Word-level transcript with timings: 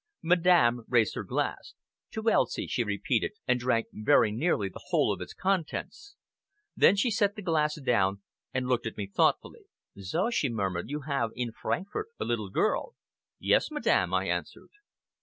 Madame 0.23 0.83
raised 0.87 1.13
her 1.13 1.23
glass. 1.23 1.75
"To 2.13 2.27
Elsie!" 2.27 2.65
she 2.65 2.83
repeated, 2.83 3.33
and 3.47 3.59
drank 3.59 3.85
very 3.93 4.31
nearly 4.31 4.67
the 4.67 4.81
whole 4.87 5.13
of 5.13 5.21
its 5.21 5.35
contents. 5.35 6.15
Then 6.75 6.95
she 6.95 7.11
set 7.11 7.35
the 7.35 7.43
glass 7.43 7.79
down 7.79 8.23
and 8.51 8.65
looked 8.67 8.87
at 8.87 8.97
it 8.97 9.13
thoughtfully. 9.13 9.65
"So," 9.99 10.31
she 10.31 10.49
murmured, 10.49 10.89
"you 10.89 11.01
have 11.01 11.29
in 11.35 11.51
Frankfort 11.51 12.07
a 12.19 12.25
little 12.25 12.49
girl?" 12.49 12.95
"Yes, 13.37 13.69
Madame!" 13.69 14.11
I 14.11 14.25
answered. 14.27 14.69